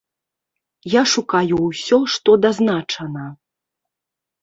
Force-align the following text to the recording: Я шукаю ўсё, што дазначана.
Я 0.99 1.03
шукаю 1.13 1.55
ўсё, 1.69 2.01
што 2.17 2.29
дазначана. 2.49 3.31